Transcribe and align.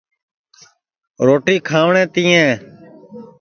روٹی 1.27 1.55
کھاوٹؔیں 1.67 2.07
تِئیں 2.13 2.49